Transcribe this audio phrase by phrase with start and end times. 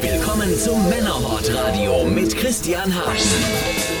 [0.00, 3.97] Willkommen zum Männerhort Radio mit Christian Harten.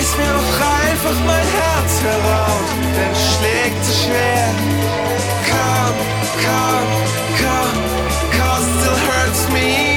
[0.00, 4.48] Reiß mir doch einfach mein Herz heraus, denn es schlägt so schwer.
[5.50, 6.00] Come,
[6.40, 6.90] come,
[7.36, 7.82] come,
[8.38, 9.89] cause it still hurts me.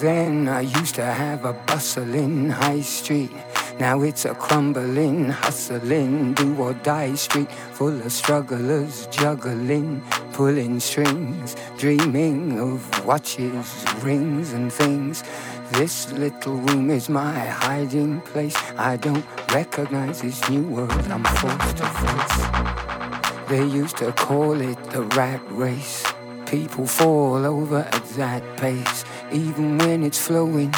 [0.00, 3.32] Then I used to have a bustling high street.
[3.80, 10.02] Now it's a crumbling, hustling, do or die street full of strugglers juggling,
[10.32, 15.24] pulling strings, dreaming of watches, rings, and things.
[15.72, 18.56] This little room is my hiding place.
[18.76, 23.48] I don't recognize this new world I'm forced to face.
[23.48, 26.04] They used to call it the rat race.
[26.48, 30.72] People fall over at that pace, even when it's flowing.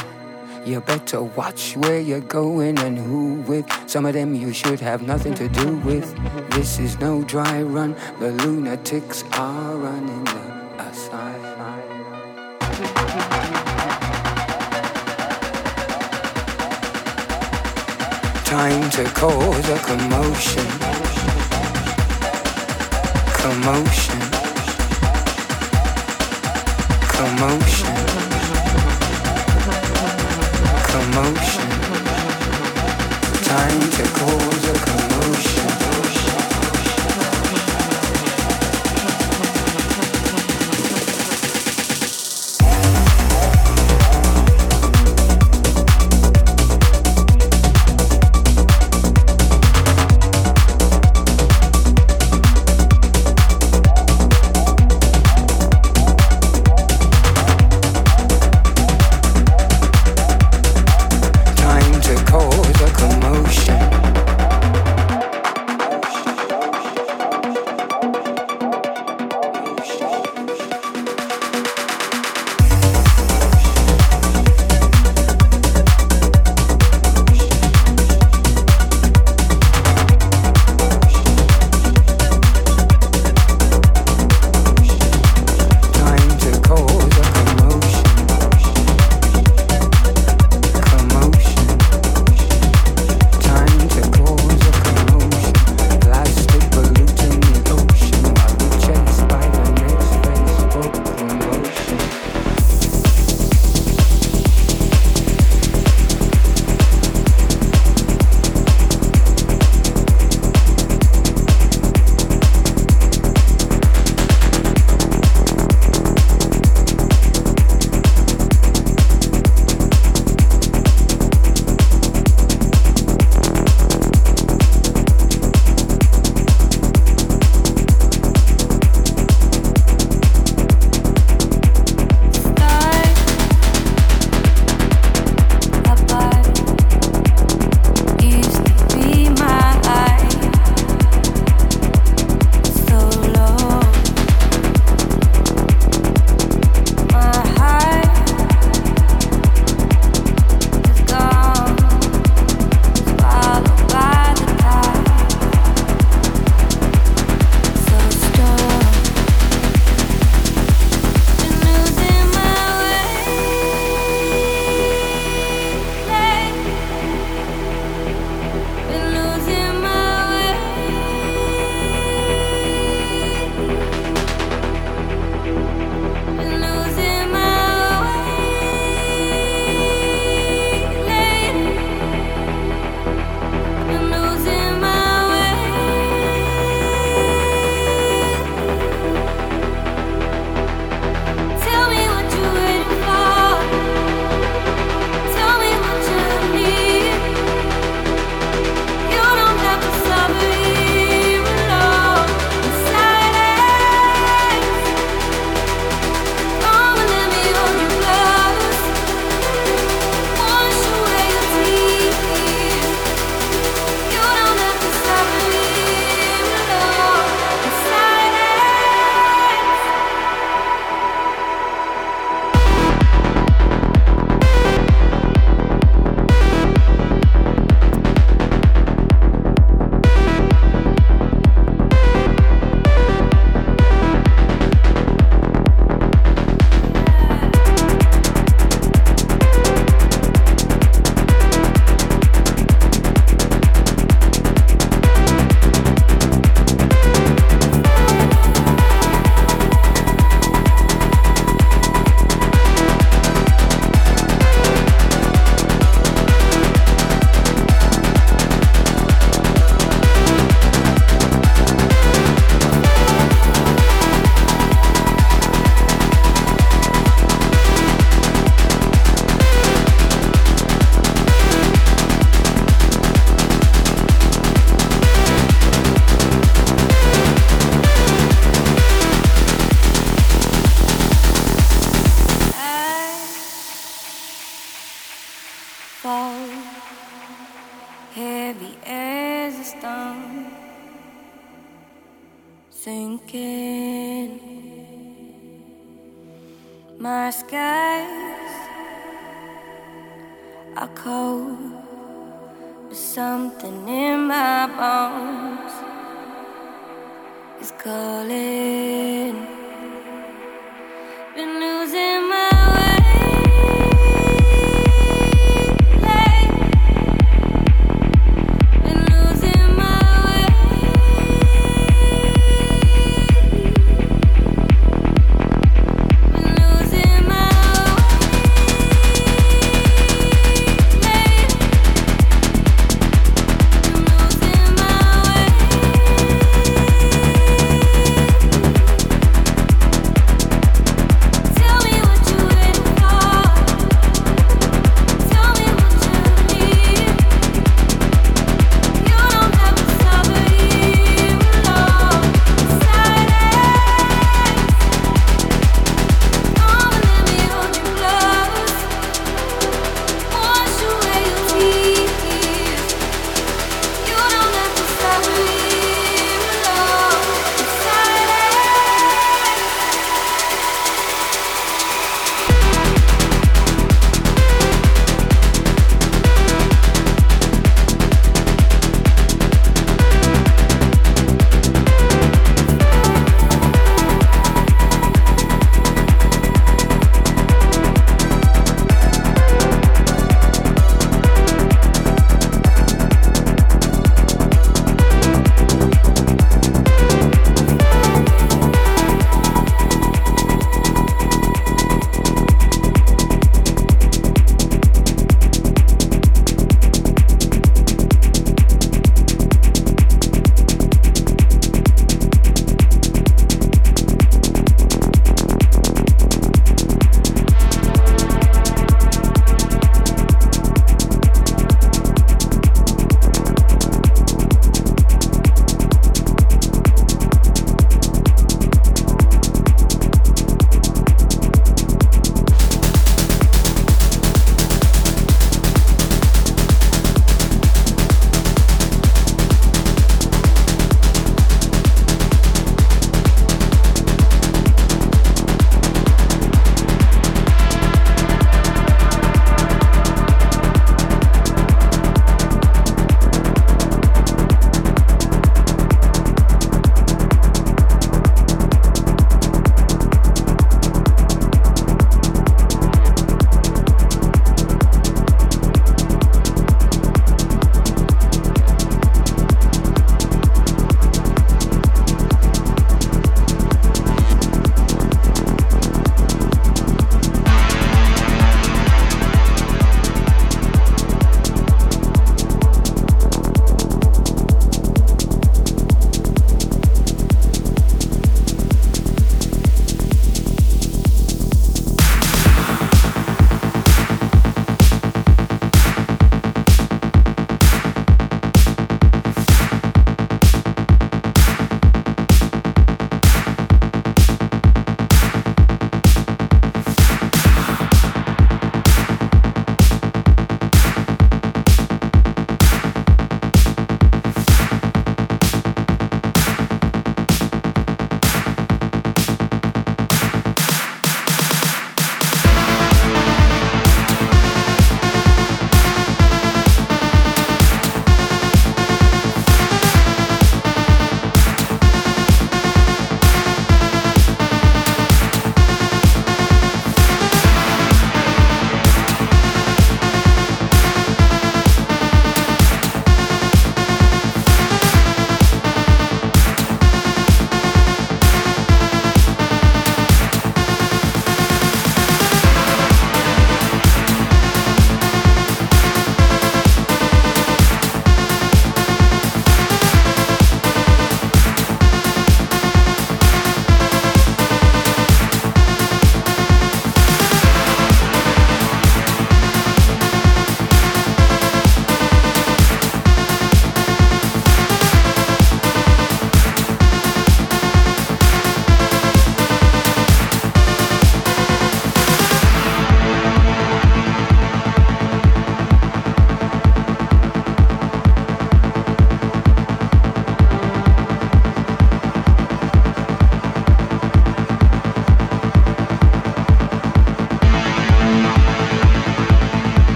[0.67, 3.67] You better watch where you're going and who with.
[3.89, 6.13] Some of them you should have nothing to do with.
[6.51, 7.95] This is no dry run.
[8.19, 11.87] The lunatics are running the asylum.
[18.45, 20.67] Time to cause a commotion.
[23.39, 24.30] Commotion.
[27.31, 27.95] Commotion
[30.91, 31.71] commotion.
[33.45, 35.90] Time to cause a commotion.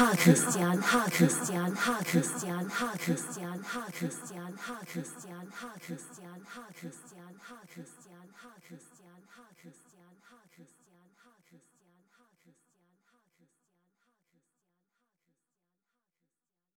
[0.00, 6.64] Ha Christian, Ha Christian, Ha Christian, Ha Christian, Ha Christian, Ha Christian, Ha Christian, Ha
[6.72, 8.89] Christian, Ha Christian, Ha Christian.